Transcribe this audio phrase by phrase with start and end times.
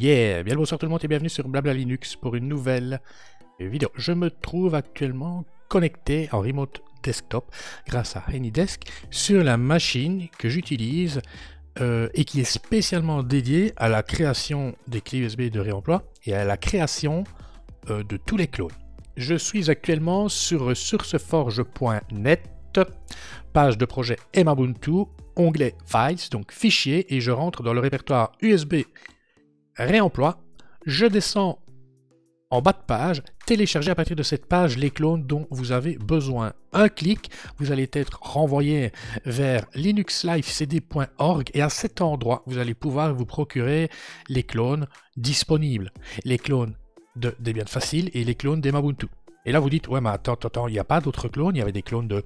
[0.00, 3.02] Yeah Bien le bonsoir tout le monde et bienvenue sur Blabla Linux pour une nouvelle
[3.58, 3.90] vidéo.
[3.96, 7.54] Je me trouve actuellement connecté en remote desktop
[7.86, 11.20] grâce à AnyDesk sur la machine que j'utilise
[11.82, 16.32] euh, et qui est spécialement dédiée à la création des clés USB de réemploi et
[16.32, 17.24] à la création
[17.90, 18.70] euh, de tous les clones.
[19.18, 22.48] Je suis actuellement sur sourceforge.net,
[23.52, 25.04] page de projet Mabuntu,
[25.36, 28.76] onglet Files, donc fichiers, et je rentre dans le répertoire USB
[29.76, 30.40] réemploi.
[30.86, 31.60] Je descends
[32.50, 35.96] en bas de page, télécharger à partir de cette page les clones dont vous avez
[35.96, 36.52] besoin.
[36.72, 38.90] Un clic, vous allez être renvoyé
[39.24, 43.88] vers linuxlifecd.org et à cet endroit, vous allez pouvoir vous procurer
[44.28, 45.92] les clones disponibles.
[46.24, 46.74] Les clones
[47.14, 49.06] de Debian Facile et les clones d'Emabuntu.
[49.46, 51.60] Et là, vous dites, ouais, mais attends, attends, il n'y a pas d'autres clones, il
[51.60, 52.24] y avait des clones de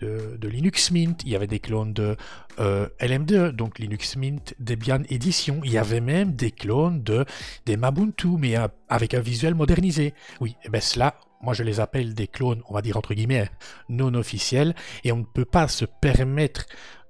[0.00, 2.16] de, Linux Mint, il y avait des clones de
[2.60, 7.24] euh, LM2, donc Linux Mint Debian Edition, il y avait même des clones de
[7.66, 8.54] des Mabuntu, mais
[8.88, 10.14] avec un visuel modernisé.
[10.40, 13.14] Oui, et eh bien cela, moi je les appelle des clones, on va dire entre
[13.14, 13.50] guillemets,
[13.88, 16.66] non officiels, et on ne peut pas se permettre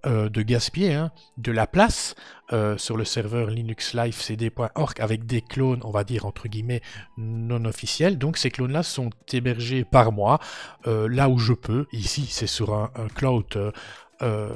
[0.06, 2.14] euh, de gaspiller hein, de la place
[2.52, 6.82] euh, sur le serveur linuxlifecd.org avec des clones, on va dire entre guillemets,
[7.16, 8.16] non officiels.
[8.16, 10.38] Donc ces clones-là sont hébergés par moi
[10.86, 11.86] euh, là où je peux.
[11.92, 13.72] Ici, c'est sur un, cloud.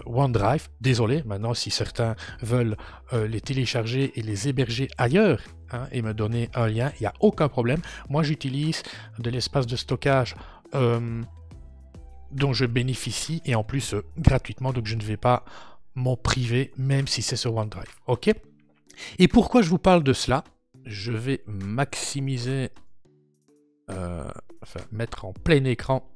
[0.06, 0.68] OneDrive.
[0.80, 2.76] Désolé, maintenant si certains veulent
[3.12, 7.12] les télécharger et les héberger ailleurs hein, et me donner un lien, il n'y a
[7.20, 7.80] aucun problème.
[8.08, 8.82] Moi j'utilise
[9.20, 10.34] de l'espace de stockage
[12.32, 15.44] dont je bénéficie et en plus euh, gratuitement, donc je ne vais pas
[15.94, 17.84] m'en priver même si c'est sur OneDrive.
[18.06, 18.30] Ok?
[19.18, 20.44] Et pourquoi je vous parle de cela?
[20.84, 22.70] Je vais maximiser,
[23.90, 24.30] euh,
[24.62, 26.08] enfin mettre en plein écran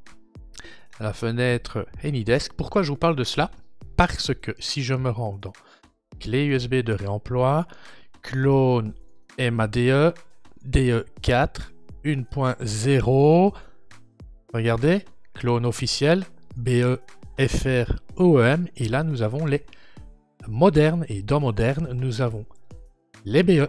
[1.00, 2.54] la fenêtre AnyDesk.
[2.54, 3.50] Pourquoi je vous parle de cela?
[3.96, 5.52] Parce que si je me rends dans
[6.18, 7.66] clé USB de réemploi,
[8.22, 8.94] clone
[9.38, 10.14] MADE,
[10.66, 11.48] DE4,
[12.04, 13.54] 1.0,
[14.52, 15.04] regardez,
[15.36, 16.24] clone officiel,
[16.56, 16.98] BE,
[17.38, 19.64] FR, OEM, et là nous avons les
[20.48, 22.46] modernes, et dans moderne nous avons
[23.24, 23.68] les BE,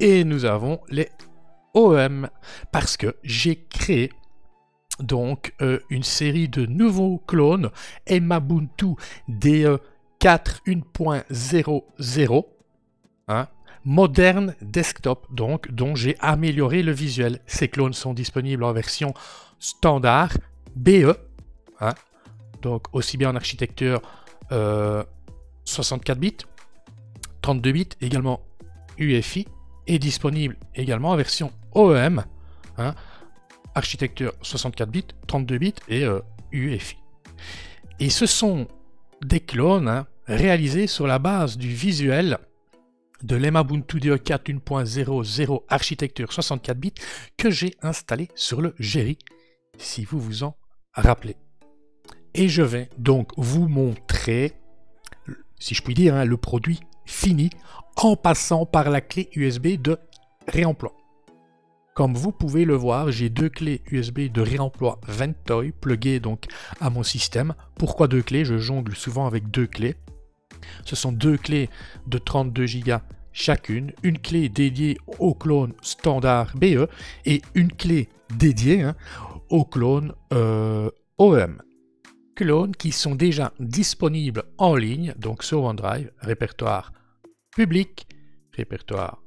[0.00, 1.10] et nous avons les
[1.74, 2.28] OEM,
[2.72, 4.10] parce que j'ai créé
[5.00, 7.70] donc euh, une série de nouveaux clones
[8.06, 8.94] Emabuntu
[9.28, 9.78] DE
[10.20, 12.44] 4 1.00
[13.28, 13.48] hein,
[13.84, 17.40] moderne desktop donc dont j'ai amélioré le visuel.
[17.46, 19.14] Ces clones sont disponibles en version
[19.64, 20.36] standard
[20.76, 21.16] BE,
[21.80, 21.94] hein.
[22.60, 24.02] donc aussi bien en architecture
[24.50, 26.36] 64 euh, bits,
[27.40, 28.42] 32 bits, également
[28.98, 29.46] UEFI,
[29.86, 32.24] et disponible également en version OEM,
[32.76, 32.94] hein.
[33.74, 36.06] architecture 64 bits, 32 bits et
[36.52, 36.96] UEFI.
[36.96, 37.32] Euh,
[38.00, 38.68] et ce sont
[39.22, 42.38] des clones hein, réalisés sur la base du visuel
[43.22, 46.92] de l'Emabuntu DE 4 1.00 architecture 64 bits
[47.38, 49.16] que j'ai installé sur le Jerry
[49.78, 50.56] si vous vous en
[50.92, 51.36] rappelez.
[52.34, 54.52] Et je vais donc vous montrer,
[55.58, 57.50] si je puis dire, hein, le produit fini
[57.96, 59.98] en passant par la clé USB de
[60.48, 60.92] réemploi.
[61.94, 66.46] Comme vous pouvez le voir, j'ai deux clés USB de réemploi Ventoy pluguées donc
[66.80, 67.54] à mon système.
[67.76, 68.44] Pourquoi deux clés?
[68.44, 69.94] Je jongle souvent avec deux clés.
[70.84, 71.70] Ce sont deux clés
[72.08, 72.94] de 32 Go
[73.34, 76.88] chacune, une clé dédiée au clone standard BE
[77.26, 78.94] et une clé dédiée hein,
[79.50, 81.62] aux clones euh, OEM.
[82.36, 86.92] Clones qui sont déjà disponibles en ligne, donc sur OneDrive, répertoire
[87.54, 88.06] public,
[88.52, 89.22] répertoire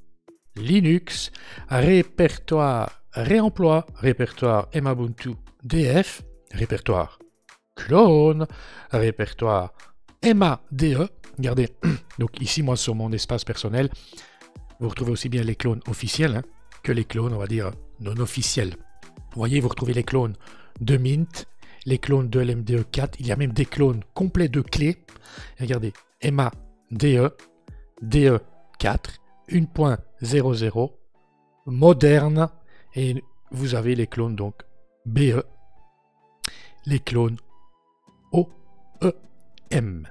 [0.57, 1.31] Linux,
[1.69, 5.31] répertoire réemploi, répertoire Emabuntu
[5.63, 7.19] DF, répertoire
[7.75, 8.47] clone,
[8.91, 9.73] répertoire
[10.23, 11.09] MADE.
[11.37, 11.69] Regardez,
[12.19, 13.89] donc ici, moi, sur mon espace personnel,
[14.79, 16.43] vous retrouvez aussi bien les clones officiels hein,
[16.83, 18.75] que les clones, on va dire, non officiels.
[19.37, 20.33] Vous voyez, vous retrouvez les clones
[20.81, 21.45] de Mint,
[21.85, 25.05] les clones de LMDE4, il y a même des clones complets de clés.
[25.59, 26.51] Regardez, EMA
[26.89, 27.31] DE,
[28.03, 28.39] DE4,
[29.51, 30.91] 1.00,
[31.67, 32.49] moderne,
[32.95, 34.55] et vous avez les clones donc
[35.05, 35.43] BE,
[36.87, 37.37] les clones
[38.31, 40.07] OEM.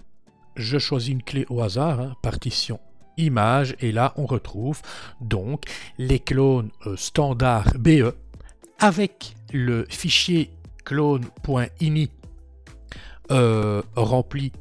[0.55, 2.79] Je choisis une clé au hasard, hein, partition
[3.17, 4.83] image, et là on retrouve
[5.21, 5.65] donc
[5.99, 8.15] les clones euh, standard BE
[8.79, 10.51] avec le fichier
[10.85, 12.11] clone.ini
[13.31, 14.53] euh, rempli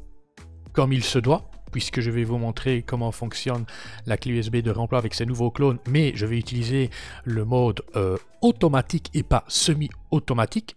[0.72, 3.64] comme il se doit, puisque je vais vous montrer comment fonctionne
[4.04, 6.90] la clé USB de remploi avec ces nouveaux clones, mais je vais utiliser
[7.24, 10.76] le mode euh, automatique et pas semi-automatique.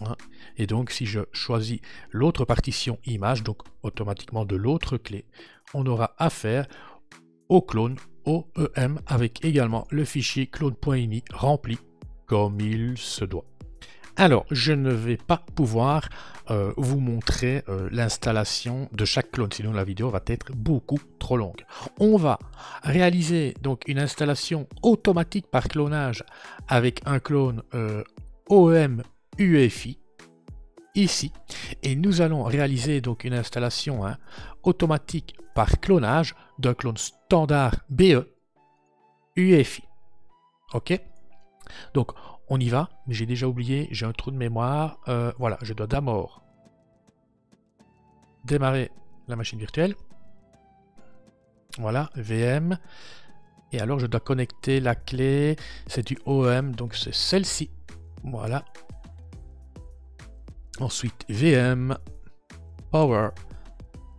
[0.00, 0.16] Hein.
[0.56, 1.80] Et donc si je choisis
[2.10, 5.26] l'autre partition image, donc automatiquement de l'autre clé,
[5.74, 6.66] on aura affaire
[7.48, 11.78] au clone OEM avec également le fichier clone.ini rempli
[12.34, 13.44] comme il se doit.
[14.16, 16.08] Alors, je ne vais pas pouvoir
[16.50, 21.36] euh, vous montrer euh, l'installation de chaque clone, sinon la vidéo va être beaucoup trop
[21.36, 21.64] longue.
[22.00, 22.40] On va
[22.82, 26.24] réaliser donc une installation automatique par clonage
[26.66, 28.02] avec un clone euh,
[28.48, 29.04] OEM
[29.38, 30.00] UEFI
[30.96, 31.30] ici,
[31.84, 34.16] et nous allons réaliser donc une installation hein,
[34.64, 38.26] automatique par clonage d'un clone standard BE
[39.36, 39.84] UEFI.
[40.72, 41.00] Ok?
[41.94, 42.12] Donc
[42.48, 44.98] on y va, mais j'ai déjà oublié, j'ai un trou de mémoire.
[45.08, 46.42] Euh, voilà, je dois d'abord
[48.44, 48.90] démarrer
[49.28, 49.94] la machine virtuelle.
[51.78, 52.78] Voilà, VM.
[53.72, 55.56] Et alors je dois connecter la clé,
[55.86, 57.70] c'est du OEM, donc c'est celle-ci.
[58.22, 58.64] Voilà.
[60.80, 61.96] Ensuite, VM,
[62.90, 63.30] Power.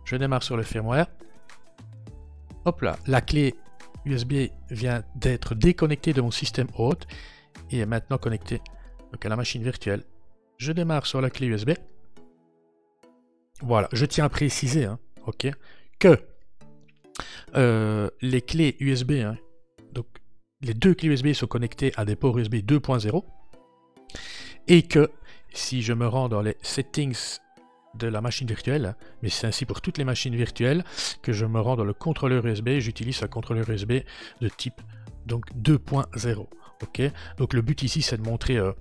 [0.04, 1.06] Je démarre sur le firmware.
[2.64, 3.54] Hop là, la clé
[4.04, 7.06] USB vient d'être déconnectée de mon système hôte
[7.70, 8.60] et est maintenant connecté
[9.24, 10.04] à la machine virtuelle.
[10.58, 11.70] Je démarre sur la clé USB.
[13.62, 14.98] Voilà, je tiens à préciser hein,
[15.98, 16.18] que
[17.56, 19.38] euh, les clés USB, hein,
[19.92, 20.06] donc
[20.60, 23.24] les deux clés USB sont connectées à des ports USB 2.0
[24.68, 25.10] et que
[25.54, 27.38] si je me rends dans les settings
[27.94, 30.84] de la machine virtuelle, mais c'est ainsi pour toutes les machines virtuelles
[31.22, 34.00] que je me rends dans le contrôleur USB, j'utilise un contrôleur USB
[34.42, 34.82] de type
[35.24, 36.46] donc 2.0.
[36.82, 37.02] Ok,
[37.38, 38.72] donc le but ici c'est de montrer euh,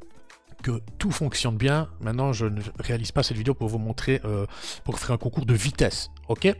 [0.66, 1.90] que tout fonctionne bien.
[2.00, 4.46] Maintenant, je ne réalise pas cette vidéo pour vous montrer, euh,
[4.84, 6.10] pour faire un concours de vitesse.
[6.28, 6.52] Ok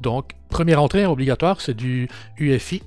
[0.00, 2.82] Donc, première entrée obligatoire, c'est du UFI.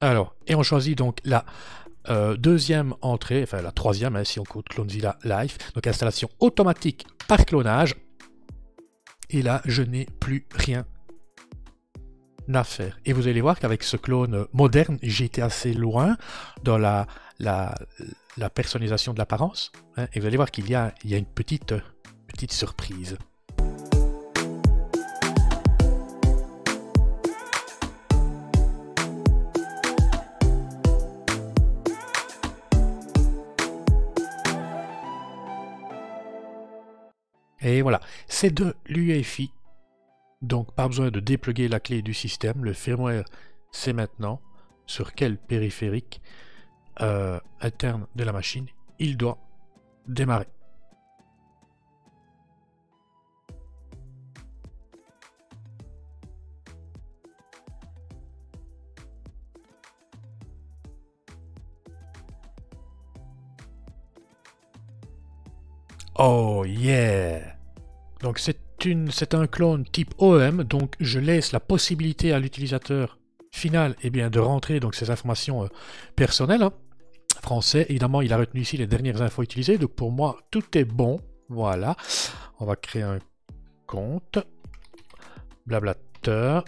[0.00, 1.44] Alors, et on choisit donc la
[2.10, 5.56] euh, deuxième entrée, enfin la troisième, hein, si on compte Clonezilla Live.
[5.74, 7.94] Donc, installation automatique par clonage.
[9.30, 10.84] Et là, je n'ai plus rien
[13.04, 16.16] Et vous allez voir qu'avec ce clone moderne, j'ai été assez loin
[16.62, 17.06] dans la,
[17.38, 17.74] la,
[18.54, 19.72] personnalisation de l'apparence.
[19.96, 21.74] Hein, et vous allez voir qu'il y a, une petite,
[22.28, 23.16] petite surprise.
[37.62, 39.50] Et voilà, c'est de l'UEFI
[40.46, 43.24] donc pas besoin de dépluguer la clé du système, le firmware
[43.72, 44.40] c'est maintenant
[44.86, 46.20] sur quel périphérique
[47.00, 48.66] euh, interne de la machine
[48.98, 49.38] il doit
[50.06, 50.46] démarrer.
[66.16, 67.56] Oh yeah
[68.22, 68.63] Donc c'est
[69.10, 73.18] c'est un clone type OEM, donc je laisse la possibilité à l'utilisateur
[73.50, 75.68] final eh bien, de rentrer donc ces informations euh,
[76.16, 76.62] personnelles.
[76.62, 76.72] Hein.
[77.40, 80.84] Français, évidemment, il a retenu ici les dernières infos utilisées, donc pour moi, tout est
[80.84, 81.20] bon.
[81.48, 81.96] Voilà.
[82.58, 83.18] On va créer un
[83.86, 84.38] compte.
[85.66, 86.64] Blablateur.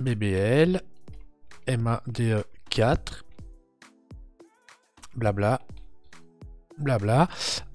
[0.00, 0.80] BBL.
[1.66, 2.98] MADE4.
[5.14, 5.60] Blabla.
[6.78, 7.28] Blabla.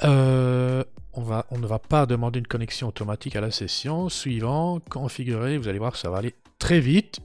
[0.04, 4.10] Euh, on, va, on ne va pas demander une connexion automatique à la session.
[4.10, 7.20] Suivant, configurer, vous allez voir, ça va aller très vite.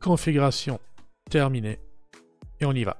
[0.00, 0.80] Configuration
[1.30, 1.78] terminée.
[2.60, 2.96] Et on y va.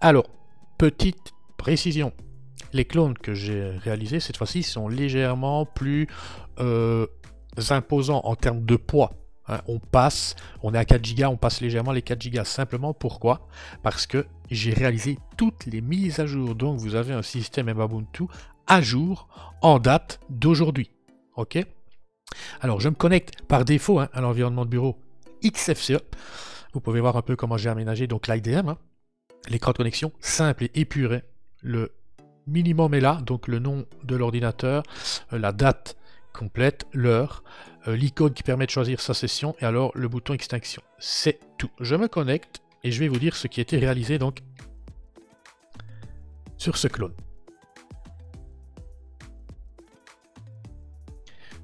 [0.00, 0.35] Alors,
[0.78, 2.12] Petite précision.
[2.74, 6.06] Les clones que j'ai réalisés cette fois-ci sont légèrement plus
[6.58, 7.06] euh,
[7.70, 9.12] imposants en termes de poids.
[9.48, 9.60] Hein.
[9.68, 12.44] on passe, on est à 4 Go, on passe légèrement les 4 Go.
[12.44, 13.48] Simplement pourquoi?
[13.82, 16.54] Parce que j'ai réalisé toutes les mises à jour.
[16.54, 18.24] Donc vous avez un système Ubuntu
[18.66, 19.28] à jour
[19.62, 20.90] en date d'aujourd'hui.
[21.36, 21.58] Ok?
[22.60, 24.98] Alors je me connecte par défaut hein, à l'environnement de bureau
[25.42, 26.02] XFCE.
[26.74, 28.68] Vous pouvez voir un peu comment j'ai aménagé l'IDM.
[28.68, 28.78] Hein.
[29.48, 31.22] L'écran de connexion simple et épuré.
[31.62, 31.92] Le
[32.46, 34.82] minimum est là, donc le nom de l'ordinateur,
[35.32, 35.96] euh, la date
[36.32, 37.42] complète, l'heure,
[37.88, 40.82] euh, l'icône qui permet de choisir sa session et alors le bouton extinction.
[40.98, 41.70] C'est tout.
[41.80, 44.40] Je me connecte et je vais vous dire ce qui a été réalisé donc
[46.58, 47.14] sur ce clone.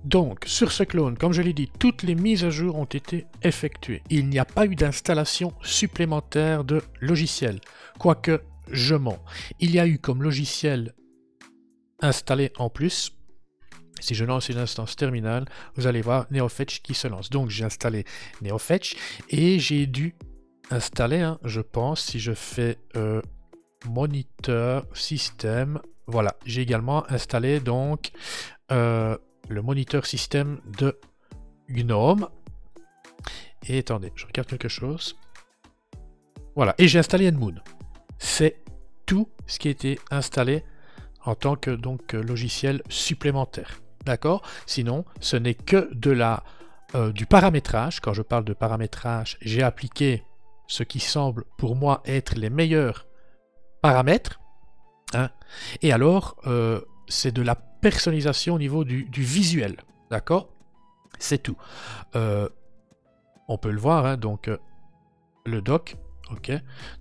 [0.05, 3.27] Donc, sur ce clone, comme je l'ai dit, toutes les mises à jour ont été
[3.43, 4.03] effectuées.
[4.11, 7.61] Il n'y a pas eu d'installation supplémentaire de logiciel,
[7.99, 9.19] quoique je mens.
[9.61, 10.95] Il y a eu comme logiciel
[12.01, 13.13] installer en plus.
[14.01, 15.45] Si je lance une instance terminale,
[15.77, 17.31] vous allez voir NeoFetch qui se lance.
[17.31, 18.05] Donc j'ai installé
[18.41, 18.97] NeoFetch
[19.29, 20.17] et j'ai dû
[20.71, 23.23] installer, hein, je pense, si je fais euh,
[23.87, 28.11] moniteur système, voilà, j'ai également installé donc
[28.73, 29.17] euh,
[29.49, 30.99] le moniteur système de
[31.69, 32.29] GNOME.
[33.69, 35.17] Et attendez, je regarde quelque chose.
[36.57, 37.55] Voilà, et j'ai installé Enmoon.
[38.19, 38.63] C'est
[39.07, 40.65] tout ce qui a été installé
[41.25, 43.81] en tant que logiciel supplémentaire.
[44.05, 44.43] D'accord?
[44.67, 46.43] Sinon, ce n'est que de la,
[46.95, 48.01] euh, du paramétrage.
[48.01, 50.25] Quand je parle de paramétrage, j'ai appliqué
[50.67, 53.07] ce qui semble pour moi être les meilleurs
[53.81, 54.41] paramètres.
[55.15, 55.31] Hein
[55.83, 59.77] Et alors, euh, c'est de la personnalisation au niveau du, visuel.
[60.11, 60.49] D'accord?
[61.19, 61.57] C'est tout.
[62.17, 62.49] Euh,
[63.49, 64.51] on peut le voir, hein, donc
[65.45, 65.97] le doc.
[66.31, 66.51] Ok?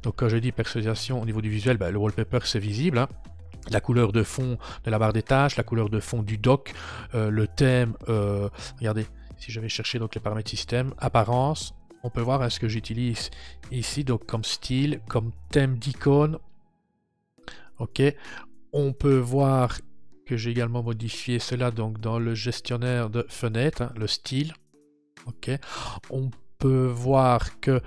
[0.03, 2.97] Donc quand je dis personnalisation au niveau du visuel, ben, le wallpaper c'est visible.
[2.97, 3.07] Hein
[3.69, 6.73] la couleur de fond de la barre des tâches, la couleur de fond du dock,
[7.13, 9.05] euh, le thème, euh, regardez,
[9.37, 11.73] si je vais chercher donc les paramètres système, apparence,
[12.03, 13.29] on peut voir hein, ce que j'utilise
[13.71, 16.39] ici, donc comme style, comme thème d'icône,
[17.79, 18.01] ok,
[18.73, 19.79] on peut voir
[20.31, 24.53] que j'ai également modifié cela donc dans le gestionnaire de fenêtres, hein, le style,
[25.27, 25.51] ok,
[26.09, 27.81] on peut voir que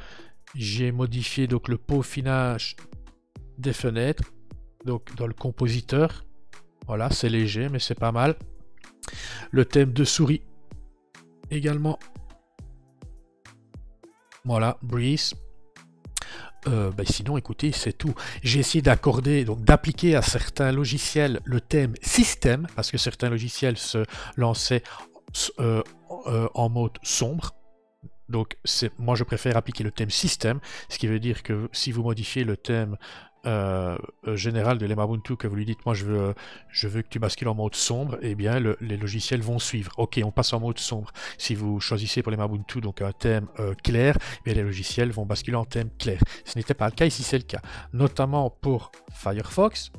[0.55, 2.77] j'ai modifié donc le peaufinage
[3.57, 4.31] des fenêtres,
[4.85, 6.27] donc dans le compositeur.
[6.87, 8.37] Voilà, c'est léger, mais c'est pas mal.
[9.51, 10.43] Le thème de souris
[11.51, 11.99] également.
[14.45, 15.33] Voilà, Breeze.
[16.67, 18.15] Euh, ben sinon, écoutez, c'est tout.
[18.43, 23.77] J'ai essayé d'accorder, donc d'appliquer à certains logiciels le thème système, parce que certains logiciels
[23.77, 24.05] se
[24.37, 24.83] lançaient
[25.61, 25.83] euh,
[26.27, 27.55] euh, en mode sombre.
[28.29, 28.57] Donc,
[28.99, 32.45] moi, je préfère appliquer le thème système, ce qui veut dire que si vous modifiez
[32.45, 32.97] le thème
[33.47, 33.97] euh,
[34.27, 36.35] euh, général de l'Emabuntu que vous lui dites moi je veux,
[36.69, 39.93] je veux que tu bascules en mode sombre, et eh bien les logiciels vont suivre.
[39.99, 41.13] Ok, on passe en mode sombre.
[41.39, 45.57] Si vous choisissez pour l'Emabuntu donc un thème euh, clair, eh les logiciels vont basculer
[45.57, 46.21] en thème clair.
[46.45, 47.61] Ce n'était pas le cas, ici c'est le cas.
[47.93, 49.93] Notamment pour Firefox.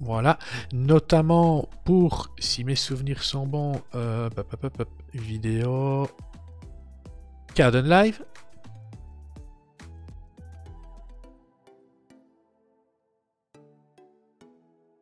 [0.00, 0.36] Voilà,
[0.72, 3.80] notamment pour, si mes souvenirs sont bons,
[5.14, 6.08] vidéo,
[7.54, 8.24] Carden Live,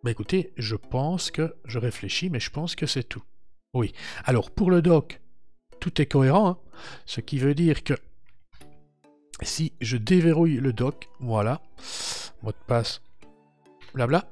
[0.03, 3.23] Bah écoutez, je pense que, je réfléchis, mais je pense que c'est tout.
[3.75, 3.93] Oui.
[4.25, 5.21] Alors pour le doc,
[5.79, 6.59] tout est cohérent, hein.
[7.05, 7.95] ce qui veut dire que
[9.43, 11.61] si je déverrouille le doc, voilà,
[12.43, 13.03] mot de passe,
[13.93, 14.25] blabla,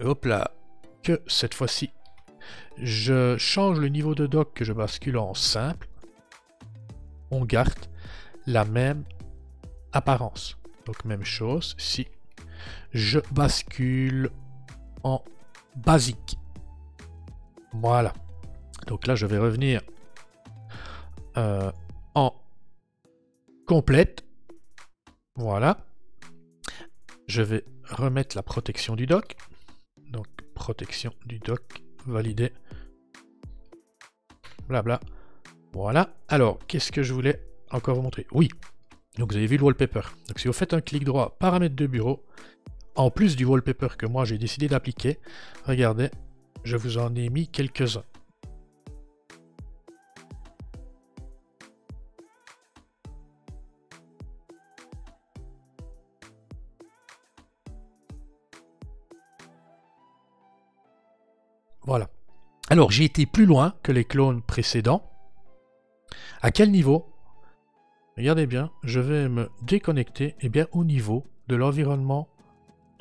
[0.00, 0.50] hop là,
[1.02, 1.90] que cette fois-ci,
[2.76, 5.88] je change le niveau de doc que je bascule en simple,
[7.30, 7.86] on garde
[8.46, 9.04] la même
[9.92, 10.58] apparence.
[10.84, 12.08] Donc même chose, si
[12.92, 14.30] je bascule
[15.02, 15.22] en
[15.76, 16.38] basique.
[17.72, 18.12] Voilà.
[18.86, 19.80] Donc là, je vais revenir
[21.36, 21.70] euh,
[22.14, 22.34] en
[23.66, 24.24] complète.
[25.36, 25.84] Voilà.
[27.26, 29.36] Je vais remettre la protection du dock.
[30.10, 32.52] Donc, protection du dock, validé.
[34.68, 35.00] Blabla.
[35.72, 36.14] Voilà.
[36.28, 38.26] Alors, qu'est-ce que je voulais encore vous montrer?
[38.32, 38.48] Oui.
[39.18, 40.02] Donc, vous avez vu le wallpaper.
[40.28, 42.24] Donc, si vous faites un clic droit, paramètres de bureau,
[42.94, 45.18] en plus du wallpaper que moi j'ai décidé d'appliquer,
[45.64, 46.10] regardez,
[46.64, 48.04] je vous en ai mis quelques-uns.
[61.86, 62.08] Voilà.
[62.70, 65.10] Alors j'ai été plus loin que les clones précédents.
[66.40, 67.06] À quel niveau?
[68.16, 72.28] Regardez bien, je vais me déconnecter eh bien, au niveau de l'environnement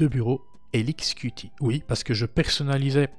[0.08, 1.52] bureau LXQT.
[1.62, 3.10] Oui, parce que je personnalisais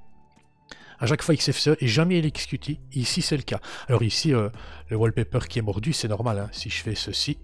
[0.99, 2.81] à chaque fois XFCE et jamais LXQT.
[2.93, 3.61] Ici, c'est le cas.
[3.89, 4.49] Alors ici, euh,
[4.89, 6.39] le wallpaper qui est mordu, c'est normal.
[6.39, 6.49] Hein.
[6.53, 7.39] Si je fais ceci,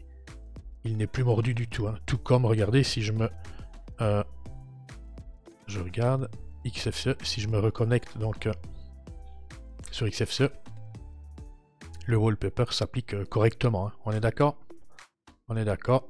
[0.84, 1.86] il n'est plus mordu du tout.
[1.86, 1.96] Hein.
[2.06, 3.28] Tout comme, regardez, si je me...
[4.00, 4.24] Euh,
[5.66, 6.30] je regarde
[6.66, 8.52] XFCE, si je me reconnecte donc euh,
[9.90, 10.50] sur XFCE,
[12.06, 13.88] le wallpaper s'applique correctement.
[13.88, 13.92] Hein.
[14.04, 14.56] On est d'accord?
[15.48, 16.08] On est d'accord?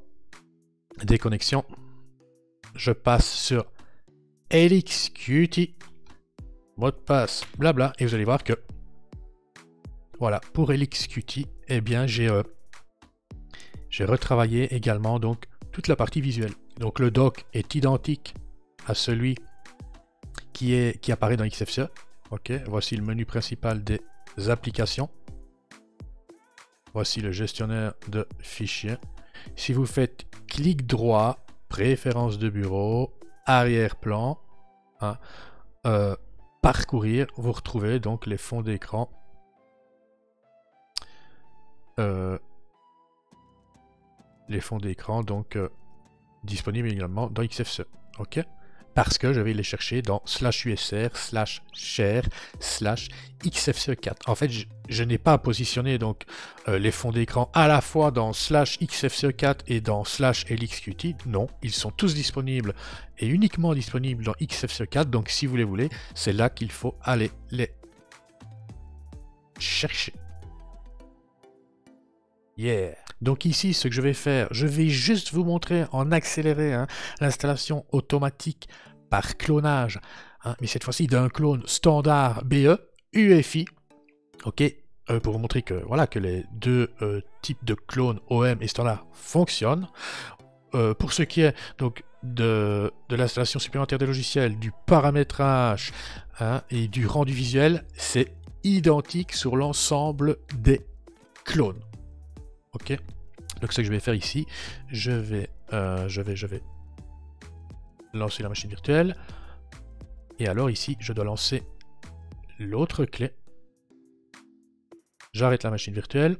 [1.04, 1.64] Déconnexion
[2.74, 3.66] je passe sur
[4.50, 5.76] LXQT,
[6.76, 8.54] mot de passe, blabla, et vous allez voir que,
[10.18, 12.42] voilà, pour LXQT, eh bien, j'ai euh,
[13.90, 16.52] j'ai retravaillé également donc toute la partie visuelle.
[16.78, 18.34] Donc le doc est identique
[18.86, 19.36] à celui
[20.52, 21.88] qui, est, qui apparaît dans XFCE.
[22.66, 24.00] Voici le menu principal des
[24.48, 25.10] applications.
[26.94, 28.96] Voici le gestionnaire de fichiers.
[29.56, 33.14] Si vous faites clic droit Préférences de bureau,
[33.46, 34.38] arrière-plan,
[35.00, 35.16] hein,
[35.86, 36.14] euh,
[36.60, 39.08] parcourir, vous retrouvez donc les fonds d'écran.
[41.98, 42.38] Euh,
[44.48, 45.56] les fonds d'écran donc
[46.44, 47.86] disponibles également dans XFCE.
[48.18, 48.40] Ok?
[48.94, 52.22] Parce que je vais les chercher dans slash USR, slash share,
[52.58, 53.08] slash
[53.44, 54.12] XFCE4.
[54.26, 54.50] En fait,
[54.88, 56.24] je, n'ai pas positionné donc
[56.68, 61.26] euh, les fonds d'écran à la fois dans slash XFCE4 et dans slash LXQT.
[61.26, 62.74] Non, ils sont tous disponibles
[63.18, 65.04] et uniquement disponibles dans XFCE4.
[65.04, 67.70] Donc si vous les voulez, c'est là qu'il faut aller les
[69.58, 70.12] chercher.
[72.56, 72.94] Yeah.
[73.20, 76.86] Donc ici, ce que je vais faire, je vais juste vous montrer en accéléré hein,
[77.20, 78.68] l'installation automatique
[79.10, 80.00] par clonage,
[80.44, 82.78] hein, mais cette fois-ci d'un clone standard BE
[83.12, 83.66] UEFI.
[84.44, 84.62] Ok,
[85.10, 88.68] euh, pour vous montrer que voilà que les deux euh, types de clones OM et
[88.68, 89.88] standard fonctionnent.
[90.74, 95.92] Euh, pour ce qui est donc de, l'installation supplémentaire des logiciels, du paramétrage
[96.38, 100.86] hein, et du rendu visuel, c'est identique sur l'ensemble des
[101.44, 101.80] clones.
[102.72, 102.96] Ok
[103.60, 104.46] Donc ce que je vais faire ici,
[104.88, 106.62] je vais, euh, je vais, je vais
[108.12, 109.16] lancer la machine virtuelle.
[110.38, 111.62] Et alors ici, je dois lancer
[112.58, 113.32] l'autre clé.
[115.32, 116.36] J'arrête la machine virtuelle.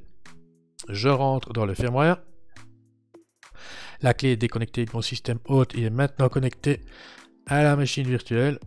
[0.89, 2.21] Je rentre dans le firmware.
[4.01, 6.81] La clé est déconnectée de mon système hôte et est maintenant connectée
[7.45, 8.59] à la machine virtuelle.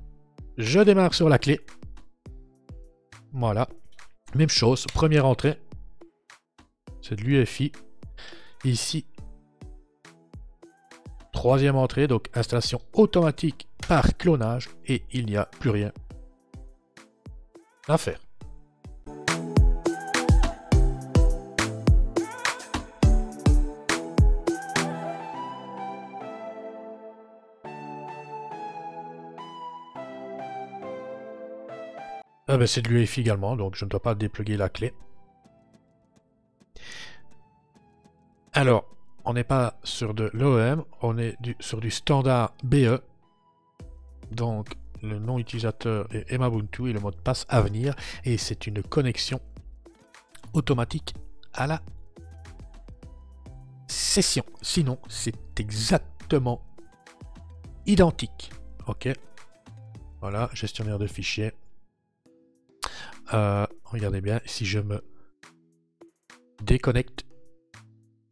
[0.56, 1.60] Je démarre sur la clé.
[3.32, 3.68] Voilà.
[4.34, 5.58] Même chose, première entrée
[7.04, 7.70] c'est de l'UFI.
[8.64, 9.04] Ici,
[11.32, 15.92] troisième entrée, donc installation automatique par clonage, et il n'y a plus rien
[17.88, 18.18] à faire.
[32.46, 34.94] Ah ben c'est de l'UEFI également, donc je ne dois pas dépluguer la clé.
[38.64, 38.86] Alors,
[39.26, 42.98] on n'est pas sur de l'OEM, on est sur du standard BE.
[44.30, 44.70] Donc,
[45.02, 47.94] le nom utilisateur est Emabuntu et le mot de passe à venir.
[48.24, 49.38] Et c'est une connexion
[50.54, 51.14] automatique
[51.52, 51.82] à la
[53.86, 54.46] session.
[54.62, 56.62] Sinon, c'est exactement
[57.84, 58.50] identique.
[58.86, 59.10] Ok.
[60.22, 61.52] Voilà, gestionnaire de fichiers.
[63.34, 65.04] Euh, regardez bien, si je me
[66.62, 67.26] déconnecte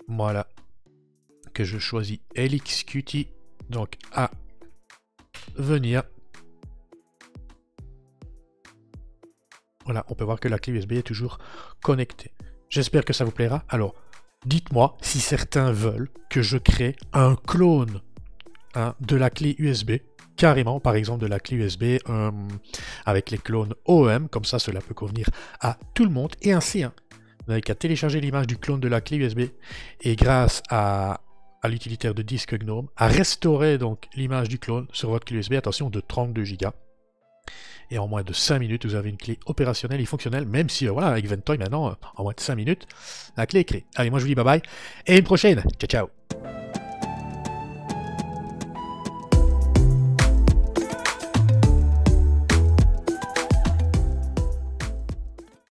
[0.08, 0.48] voilà.
[1.54, 3.28] Que je choisis LXQT.
[3.70, 4.30] Donc à
[5.56, 6.02] venir.
[9.84, 11.38] Voilà, on peut voir que la clé USB est toujours
[11.82, 12.32] connectée.
[12.68, 13.64] J'espère que ça vous plaira.
[13.68, 13.94] Alors,
[14.46, 18.00] dites-moi si certains veulent que je crée un clone
[18.74, 19.92] hein, de la clé USB,
[20.36, 22.30] carrément, par exemple de la clé USB euh,
[23.04, 25.28] avec les clones OEM, comme ça cela peut convenir
[25.60, 26.84] à tout le monde, et ainsi,
[27.46, 29.40] vous n'avez qu'à télécharger l'image du clone de la clé USB
[30.00, 31.20] et grâce à,
[31.64, 35.90] l'utilitaire de disque GNOME, à restaurer donc l'image du clone sur votre clé USB, attention,
[35.90, 36.70] de 32 Go.
[37.90, 40.88] Et en moins de 5 minutes, vous avez une clé opérationnelle et fonctionnelle, même si,
[40.88, 42.86] euh, voilà, avec Ventoy maintenant, euh, en moins de 5 minutes,
[43.36, 43.86] la clé est créée.
[43.94, 44.62] Allez, moi je vous dis bye bye,
[45.06, 45.62] et une prochaine.
[45.78, 46.61] Ciao, ciao